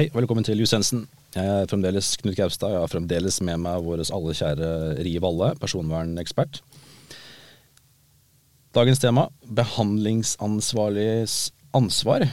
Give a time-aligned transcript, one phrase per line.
[0.00, 1.02] Hei, og velkommen til Jusensen.
[1.34, 2.70] Jeg er fremdeles Knut Gaustad.
[2.72, 4.68] Jeg har fremdeles med meg vår alle kjære
[5.04, 6.62] Rie Valle, personvernekspert.
[8.72, 11.34] Dagens tema behandlingsansvarliges
[11.76, 12.24] ansvar.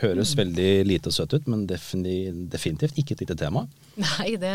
[0.00, 3.66] Høres veldig lite og søtt ut, men definitivt ikke et lite tema.
[4.00, 4.54] Nei, det,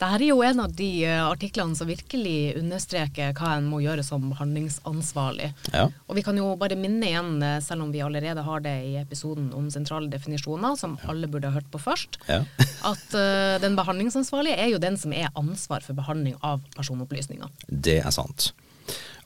[0.00, 3.82] det her er jo en av de uh, artiklene som virkelig understreker hva en må
[3.84, 5.50] gjøre som behandlingsansvarlig.
[5.74, 5.88] Ja.
[6.08, 8.94] Og vi kan jo bare minne igjen, uh, selv om vi allerede har det i
[9.00, 11.10] episoden om sentrale definisjoner, som ja.
[11.12, 12.40] alle burde ha hørt på først, ja.
[12.92, 17.52] at uh, den behandlingsansvarlige er jo den som er ansvar for behandling av personopplysninger.
[17.68, 18.54] Det er sant.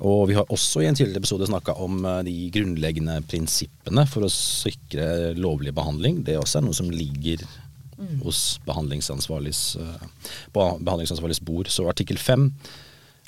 [0.04, 4.32] Og vi har også i en tidligere episode snakka om de grunnleggende prinsippene for å
[4.32, 5.06] sikre
[5.38, 6.18] lovlig behandling.
[6.26, 7.46] Det også er noe som ligger
[7.98, 8.20] mm.
[8.24, 10.06] hos behandlingsansvarligs, eh,
[10.54, 11.70] behandlingsansvarligs bord.
[11.72, 12.50] Så artikkel fem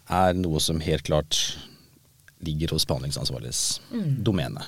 [0.06, 1.58] er noe som helt klart
[2.44, 4.10] ligger hos behandlingsansvarligs mm.
[4.24, 4.66] domene.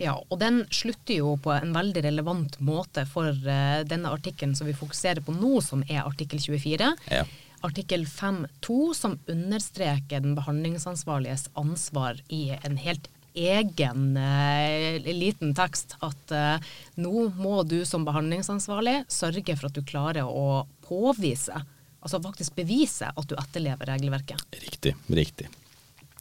[0.00, 4.66] Ja, og den slutter jo på en veldig relevant måte for uh, denne artikkelen som
[4.66, 6.88] vi fokuserer på nå, som er artikkel 24.
[7.12, 7.26] Ja.
[7.62, 16.34] Artikkel 5-2 som understreker den behandlingsansvarliges ansvar i en helt egen eh, liten tekst at
[16.36, 21.64] eh, nå må du som behandlingsansvarlig sørge for at du klarer å påvise,
[22.02, 24.44] altså faktisk bevise at du etterlever regelverket.
[24.62, 24.94] Riktig.
[25.08, 25.48] Riktig.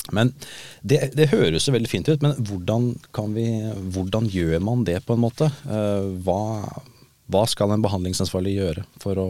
[0.09, 0.31] Men
[0.81, 2.93] det, det høres jo veldig fint ut, men hvordan,
[3.35, 3.47] vi,
[3.93, 5.51] hvordan gjør man det på en måte?
[5.69, 6.41] Eh, hva,
[7.31, 9.27] hva skal en behandlingsansvarlig gjøre for å,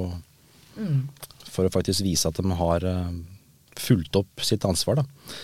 [0.77, 1.01] mm.
[1.49, 3.11] for å faktisk vise at de har eh,
[3.81, 5.01] fulgt opp sitt ansvar?
[5.01, 5.35] da?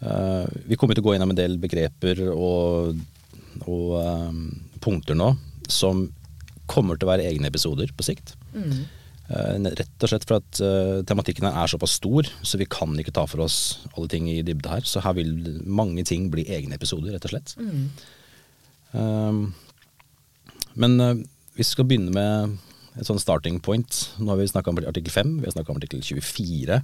[0.00, 2.96] Uh, vi kommer til å gå gjennom en del begreper og,
[3.66, 4.46] og um,
[4.80, 5.34] punkter nå
[5.70, 6.06] som
[6.70, 8.34] kommer til å være egne episoder på sikt.
[8.54, 8.86] Mm.
[9.30, 13.14] Uh, rett og slett for at uh, tematikken er såpass stor, så vi kan ikke
[13.14, 13.58] ta for oss
[13.92, 14.86] alle ting i dybde her.
[14.86, 15.34] Så her vil
[15.66, 17.54] mange ting bli egne episoder, rett og slett.
[17.60, 17.84] Mm.
[18.94, 21.24] Uh, men
[21.58, 22.58] vi skal begynne med
[22.98, 24.04] et sånn starting point.
[24.18, 26.80] Nå har vi snakka om artikkel 5, vi har snakka om artikkel 24.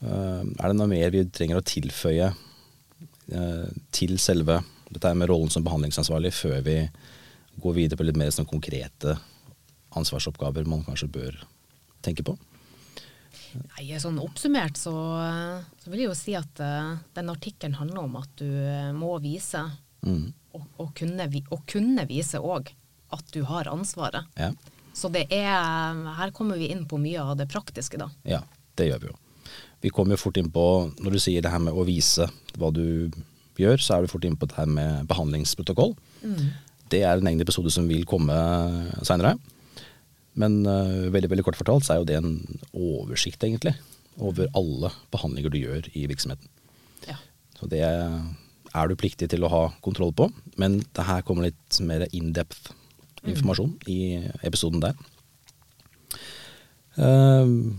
[0.00, 5.52] Eh, er det noe mer vi trenger å tilføye eh, til selve dette med rollen
[5.52, 6.78] som behandlingsansvarlig, før vi
[7.60, 9.18] går videre på litt mer sånn konkrete
[9.98, 11.36] ansvarsoppgaver man kanskje bør
[12.02, 12.34] tenke på?
[13.50, 14.94] Nei, sånn Oppsummert så,
[15.82, 18.46] så, vil jeg jo si at uh, den artikkelen handler om at du
[18.94, 19.62] må vise,
[20.06, 20.26] mm.
[20.54, 22.70] og, og, kunne, og, kunne, vise òg,
[23.14, 24.30] at du har ansvaret.
[24.38, 24.52] Ja.
[24.94, 28.10] Så det er Her kommer vi inn på mye av det praktiske, da.
[28.26, 28.44] Ja,
[28.78, 29.18] det gjør vi jo.
[29.80, 30.64] Vi kommer jo fort inn på,
[31.00, 32.26] når du sier det her med å vise
[32.60, 33.10] hva du
[33.60, 35.94] gjør, så er du fort inn på det her med behandlingsprotokoll.
[36.20, 36.50] Mm.
[36.92, 38.36] Det er en egen episode som vil komme
[39.06, 39.36] seinere.
[40.40, 42.34] Men uh, veldig veldig kort fortalt så er jo det en
[42.76, 43.74] oversikt, egentlig,
[44.20, 46.50] over alle behandlinger du gjør i virksomheten.
[47.08, 47.16] Ja.
[47.58, 50.28] Så det er du pliktig til å ha kontroll på.
[50.60, 52.72] Men det her kommer litt mer in depth
[53.28, 53.88] informasjon mm.
[53.92, 53.98] i
[54.48, 54.98] episoden der.
[57.00, 57.76] Uh,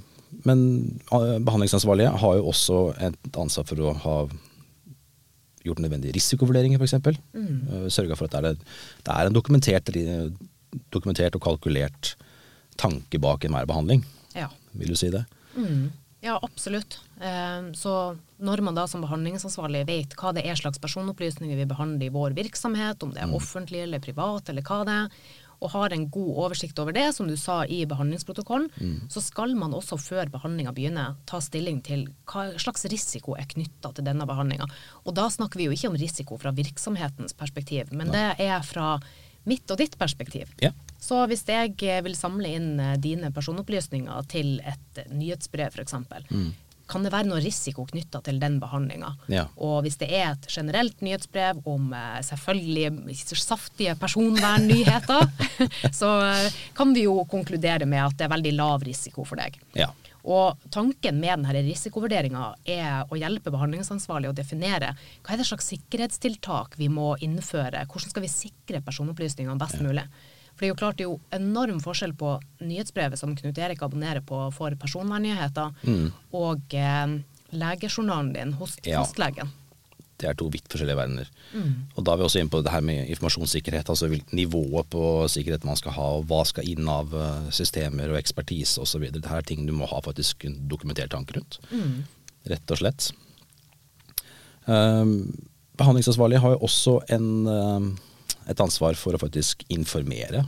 [0.47, 0.63] men
[1.11, 4.15] eh, behandlingsansvarlige har jo også et ansvar for å ha
[5.65, 6.97] gjort nødvendige risikovurderinger, f.eks.
[7.35, 7.57] Mm.
[7.67, 8.75] Eh, Sørga for at det er,
[9.05, 9.91] det er en dokumentert,
[10.93, 12.15] dokumentert, og kalkulert
[12.81, 14.05] tanke bak enhver behandling.
[14.37, 14.49] Ja.
[14.77, 15.25] Vil du si det?
[15.55, 15.91] Mm.
[16.21, 16.99] Ja, absolutt.
[17.21, 22.07] Eh, så når man da som behandlingsansvarlig vet hva det er slags personopplysninger vi behandler
[22.09, 23.37] i vår virksomhet, om det er mm.
[23.37, 25.23] offentlig eller privat eller hva det er,
[25.61, 28.95] og har en god oversikt over det, som du sa i behandlingsprotokollen, mm.
[29.13, 33.93] så skal man også før behandlinga begynner ta stilling til hva slags risiko er knytta
[33.93, 34.65] til denne behandlinga.
[35.05, 38.95] Og da snakker vi jo ikke om risiko fra virksomhetens perspektiv, men det er fra
[39.45, 40.49] mitt og ditt perspektiv.
[40.61, 40.73] Ja.
[41.01, 45.97] Så hvis jeg vil samle inn eh, dine personopplysninger til et nyhetsbrev f.eks.,
[46.29, 46.51] mm
[46.91, 49.13] kan det være noe risiko knytta til den behandlinga.
[49.31, 49.47] Ja.
[49.63, 55.27] Og hvis det er et generelt nyhetsbrev om eh, selvfølgelig saftige personvernnyheter,
[56.01, 59.59] så eh, kan vi jo konkludere med at det er veldig lav risiko for deg.
[59.77, 59.91] Ja.
[60.21, 64.93] Og tanken med denne risikovurderinga er å hjelpe behandlingsansvarlig å definere
[65.23, 69.87] hva er det slags sikkerhetstiltak vi må innføre, hvordan skal vi sikre personopplysningene best ja.
[70.53, 73.81] For det er jo klart det er jo enorm forskjell på nyhetsbrevet som Knut Erik
[73.81, 76.05] abonnerer på for personvernnyheter, mm.
[76.37, 77.17] og eh,
[77.51, 79.01] legejournalen din hos ja.
[79.01, 79.51] fastlegen.
[80.21, 81.29] Det er to vidt forskjellige verdener.
[81.57, 81.71] Mm.
[81.95, 83.89] Og da er vi også inne på det her med informasjonssikkerhet.
[83.89, 85.03] Altså nivået på
[85.33, 89.07] sikkerhet man skal ha, og hva skal inn av eh, systemer og ekspertise osv.
[89.09, 91.57] Det her er ting du må ha faktisk en dokumentert tanke rundt.
[91.73, 92.03] Mm.
[92.53, 93.09] Rett og slett.
[94.69, 95.33] Um,
[95.81, 97.91] behandlingsansvarlig har jo også en um,
[98.51, 100.45] et ansvar for å faktisk informere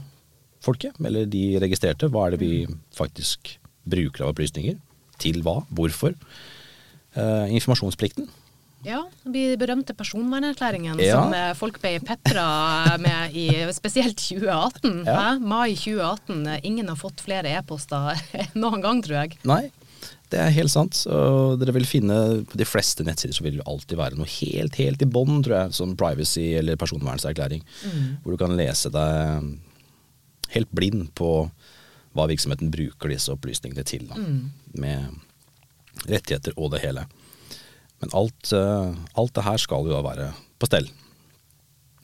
[0.64, 2.08] folket, eller de registrerte.
[2.12, 2.52] Hva er det vi
[2.96, 4.78] faktisk bruker av opplysninger?
[5.20, 5.58] Til hva?
[5.74, 6.14] Hvorfor?
[7.14, 8.26] Eh, informasjonsplikten
[8.84, 11.20] Ja, de berømte personvernerklæringen Ja.
[11.22, 15.04] som eh, folk ble pepra med i spesielt 2018.
[15.06, 15.38] Ja.
[15.38, 16.42] Mai 2018.
[16.56, 18.18] Eh, Ingen har fått flere e-poster
[18.60, 19.38] noen gang, tror jeg.
[19.48, 19.70] Nei,
[20.32, 21.04] det er helt sant.
[21.10, 22.16] Og dere vil finne
[22.50, 25.56] på de fleste nettsider så vil det alltid være noe helt, helt i bånn, tror
[25.58, 27.62] jeg, som privacy eller personvernserklæring.
[28.24, 29.52] Hvor du kan lese deg
[30.54, 31.30] helt blind på
[32.14, 34.06] hva virksomheten bruker disse opplysningene til.
[34.10, 34.18] Da,
[34.78, 37.06] Med rettigheter og det hele.
[38.02, 40.28] Men alt, eh, alt det her skal jo da være
[40.58, 40.88] på stell.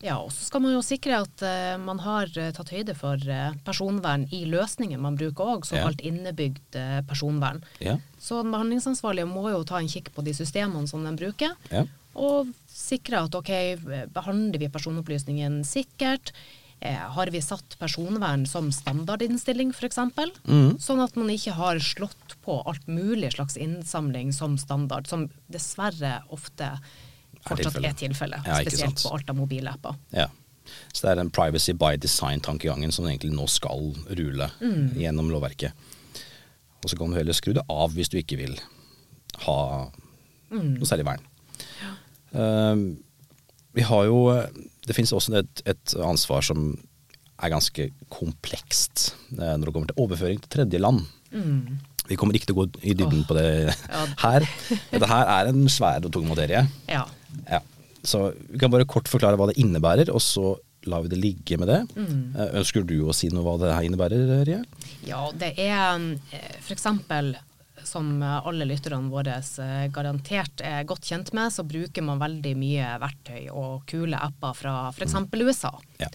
[0.01, 3.21] Ja, og så skal man jo sikre at uh, man har eh, tatt høyde for
[3.29, 5.83] uh, personvern i løsningen man bruker òg, Ja.
[5.83, 7.61] såkalt innebygd uh, personvern.
[7.85, 7.99] Ja.
[8.21, 11.85] Så den behandlingsansvarlige må jo ta en kikk på de systemene som de bruker, Ja.
[12.17, 13.53] og sikre at ok,
[14.17, 16.33] behandler vi personopplysningen sikkert?
[16.81, 19.99] Har vi satt personvern som standardinnstilling f.eks.?
[20.49, 20.79] Mm.
[20.81, 26.23] Sånn at man ikke har slått på alt mulig slags innsamling som standard, som dessverre
[26.33, 26.71] ofte
[27.47, 28.47] fortsatt er tilfellet.
[28.47, 29.99] Ja, spesielt på alt av mobilapper.
[30.17, 30.29] Ja.
[30.93, 34.51] Så det er den privacy by design-tankegangen som egentlig nå skal rule
[34.99, 35.89] gjennom lovverket.
[36.81, 38.55] Og så kan du heller skru det av hvis du ikke vil
[39.47, 39.59] ha
[40.51, 41.27] noe særlig vern.
[42.31, 42.97] Uh,
[43.75, 44.21] vi har jo
[44.87, 46.73] Det finnes også et, et ansvar som
[47.41, 51.05] er ganske komplekst uh, når det kommer til overføring til tredjeland.
[52.11, 54.05] Vi kommer ikke til å gå i dybden på det Ja.
[54.27, 54.47] her.
[54.91, 56.65] Dette her er en svær og tung materie.
[56.91, 57.05] Ja.
[57.47, 57.61] Ja,
[58.03, 60.57] så vi kan bare kort forklare hva det innebærer, og så
[60.89, 61.81] lar vi det ligge med det.
[61.95, 62.35] Mm.
[62.57, 64.63] Ønsker du å si noe hva det her innebærer, Rie?
[65.07, 66.01] Ja, det er
[66.65, 66.87] f.eks.
[67.91, 72.91] som alle lytterne våre eh, garantert er godt kjent med, så bruker man veldig mye
[73.03, 75.15] verktøy og kule apper fra f.eks.
[75.37, 75.73] USA.
[76.01, 76.09] Ja.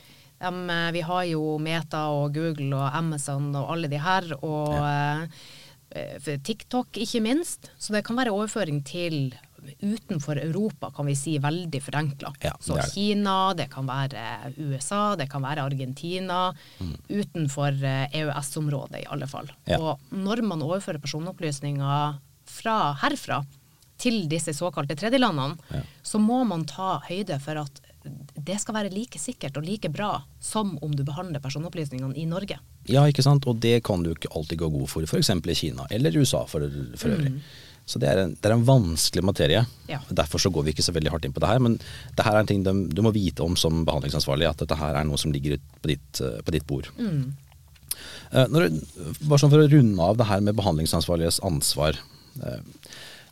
[0.49, 5.27] Eh, vi har jo Meta og Google og Amazon og alle de her, og eh,
[5.29, 5.64] for
[6.43, 7.69] TikTok ikke minst.
[7.77, 9.33] Så det kan være overføring til
[9.81, 12.33] utenfor Europa, kan vi si veldig forenkla.
[12.43, 12.91] Ja, så det det.
[12.93, 16.53] Kina, det kan være USA, det kan være Argentina.
[17.09, 19.49] Utenfor eh, EØS-området, i alle fall.
[19.65, 19.79] Ja.
[19.81, 23.41] Og når man overfører personopplysninger fra herfra
[23.97, 25.81] til disse såkalte tredjelandene, Ja.
[26.03, 27.81] så må man ta høyde for at
[28.37, 32.59] det skal være like sikkert og like bra som om du behandler personopplysningene i Norge.
[32.91, 33.47] Ja, ikke sant?
[33.49, 35.29] Og det kan du ikke alltid gå god for, f.eks.
[35.29, 36.65] i Kina, eller USA for,
[36.99, 37.33] for øvrig.
[37.85, 39.61] Så det er, en, det er en vanskelig materie.
[39.89, 39.99] Ja.
[40.09, 41.61] Derfor så går vi ikke så veldig hardt inn på det her.
[41.61, 44.77] Men det her er en ting de, du må vite om som behandlingsansvarlig, at dette
[44.79, 46.89] her er noe som ligger på ditt, eh, på ditt bord.
[46.97, 47.35] Mm.
[48.51, 48.71] Når,
[49.29, 51.99] bare sånn for å runde av det her med behandlingsansvarliges ansvar.
[52.41, 52.63] Eh,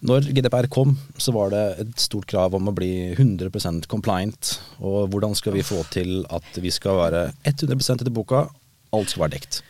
[0.04, 4.58] Når GDPR kom, så var det et stort krav om å bli 100% compliant.
[4.84, 8.50] Og hvordan skal vi få til at vi skal være 100% etter boka,
[8.94, 9.62] alt skal være dekt.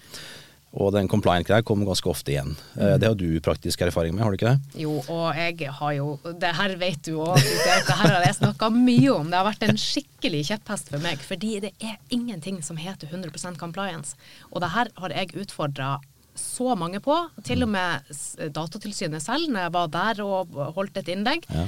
[0.74, 2.56] Og den compliant-greia kommer ganske ofte igjen.
[2.74, 2.96] Mm.
[2.98, 4.80] Det har du praktisk erfaring med, har du ikke det?
[4.82, 8.72] Jo, og jeg har jo Det her vet du òg, det her har jeg snakka
[8.74, 9.30] mye om.
[9.30, 13.62] Det har vært en skikkelig kjepphest for meg, fordi det er ingenting som heter 100%
[13.62, 14.18] compliance.
[14.50, 16.00] Og det her har jeg utfordra
[16.34, 17.14] så mange på,
[17.46, 18.10] til og med
[18.56, 21.46] Datatilsynet selv, når jeg var der og holdt et innlegg.
[21.54, 21.68] Ja.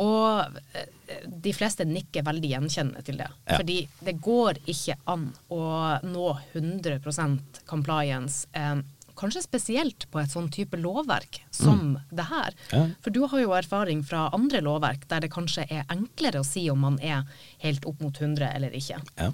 [0.00, 0.88] Og eh,
[1.26, 3.28] de fleste nikker veldig gjenkjennende til det.
[3.44, 3.58] Ja.
[3.58, 5.62] Fordi det går ikke an å
[6.06, 8.80] nå 100% compliance, eh,
[9.18, 12.56] kanskje spesielt på et sånn type lovverk som det her.
[12.72, 12.86] Ja.
[13.04, 16.64] For du har jo erfaring fra andre lovverk der det kanskje er enklere å si
[16.72, 17.28] om man er
[17.62, 18.98] helt opp mot 100 eller ikke.
[19.20, 19.30] Ja,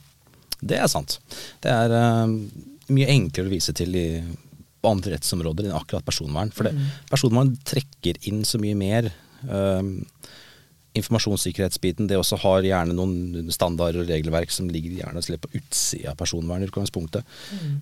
[0.61, 1.21] det er sant.
[1.62, 2.27] Det er uh,
[2.91, 4.09] mye enklere å vise til i,
[4.88, 6.53] andre rettsområder enn akkurat personvern.
[6.55, 6.75] For det,
[7.11, 9.11] personvern trekker inn så mye mer.
[9.47, 10.03] Um,
[10.99, 16.12] informasjonssikkerhetsbiten, det også har gjerne noen standarder og regelverk som ligger gjerne litt på utsida
[16.12, 17.26] av personvern i utgangspunktet.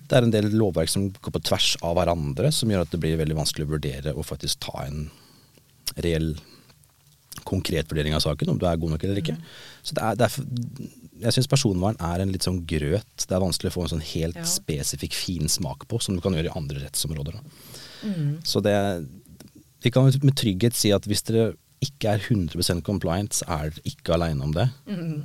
[0.07, 3.01] Det er en del lovverk som går på tvers av hverandre, som gjør at det
[3.03, 5.07] blir veldig vanskelig å vurdere og faktisk ta en
[6.03, 6.35] reell
[7.47, 9.37] konkret vurdering av saken, om du er god nok eller ikke.
[9.85, 10.47] Så det er, derfor,
[11.21, 13.13] jeg syns personvern er en litt sånn grøt.
[13.23, 14.47] Det er vanskelig å få en sånn helt Ja.
[14.49, 17.39] spesifikk fin smak på, som du kan gjøre i andre rettsområder.
[18.03, 18.43] Mm.
[18.43, 19.07] Så det
[19.79, 21.53] Vi kan med trygghet si at hvis dere
[21.83, 24.69] ikke er 100 compliant, så er dere ikke aleine om det.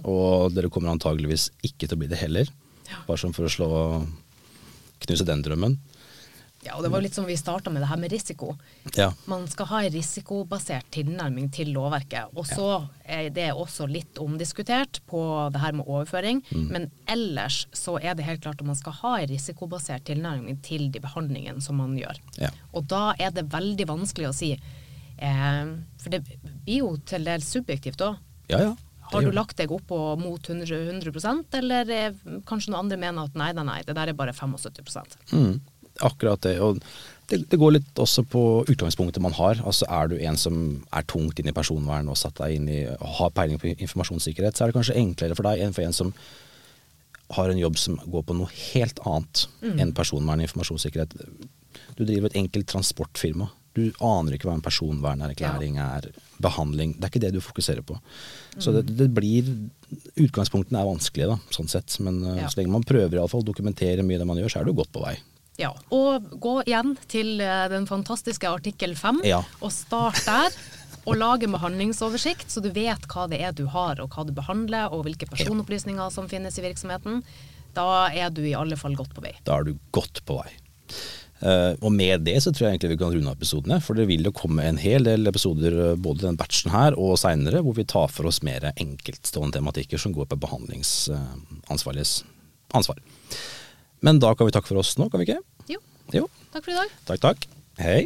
[0.09, 2.51] Og dere kommer antageligvis ikke til å bli det heller.
[2.91, 3.01] Ja.
[3.07, 3.71] Bare sånn for å slå
[5.03, 5.79] knuse den drømmen.
[6.63, 8.53] Ja, og det var litt som vi starta med det her med risiko.
[8.95, 9.09] Ja.
[9.27, 12.37] Man skal ha en risikobasert tilnærming til lovverket.
[12.39, 16.45] Og så er det også litt omdiskutert på det her med overføring.
[16.55, 20.87] Men ellers så er det helt klart at man skal ha en risikobasert tilnærming til
[20.95, 22.23] de behandlingene som man gjør.
[22.39, 22.53] Ja.
[22.71, 24.53] Og da er det veldig vanskelig å si.
[25.23, 28.19] Eh, for det blir jo til dels subjektivt òg.
[28.51, 28.73] Ja, ja.
[29.13, 33.37] Har du lagt deg opp mot 100, 100 eller eh, kanskje noen andre mener at
[33.37, 35.61] nei, nei, nei, det der er bare 75 Mm.
[36.01, 36.55] Akkurat det.
[36.65, 36.79] Og
[37.29, 39.61] det, det, går litt også på utgangspunktet man har.
[39.65, 40.57] Altså Er du en som
[40.89, 44.65] er tungt inn i personvern og satt deg inn i, har peiling på informasjonssikkerhet, så
[44.65, 46.15] er det kanskje enklere for deg enn for en som
[47.37, 49.77] har en jobb som går på noe helt annet mm.
[49.81, 51.15] enn personvern og informasjonssikkerhet.
[51.97, 53.49] Du driver et enkelt transportfirma.
[53.73, 55.89] Du aner ikke hva en personvernerklæring ja.
[55.99, 56.11] er,
[56.43, 56.97] behandling.
[56.99, 57.97] Det er ikke det du fokuserer på.
[57.97, 58.61] Mm.
[58.61, 59.49] Så det, det, blir
[60.21, 61.97] Utgangspunktene er vanskelige, da, sånn sett.
[62.05, 62.51] Men eh, ja.
[62.51, 64.63] så lenge man prøver i alle fall, å dokumentere mye av det man gjør, så
[64.63, 65.17] er du godt på vei.
[65.61, 69.43] Ja, og gå igjen til eh, den fantastiske artikkel 5, ja.
[69.61, 70.63] og start der.
[71.03, 74.31] Og lage en behandlingsoversikt, så du vet hva det er du har, og hva du
[74.37, 77.25] behandler, og hvilke personopplysninger som finnes i virksomheten.
[77.75, 79.33] Da er du i alle fall godt på vei.
[79.43, 80.53] Da er du godt på vei.
[81.43, 83.81] Uh, og med det så tror jeg egentlig vi kan runde episodene.
[83.83, 87.17] For det vil jo komme en hel del episoder eh, både den batchen her og
[87.21, 92.23] seinere hvor vi tar for oss mer enkeltstående tematikker som går på behandlingsansvarliges
[92.79, 93.03] ansvar.
[94.03, 95.43] Men da kan vi takke for oss nå, kan vi ikke?
[95.71, 95.83] Jo.
[96.15, 96.27] jo.
[96.55, 96.99] Takk for i dag.
[97.11, 97.49] Takk, takk.
[97.83, 98.03] Hei.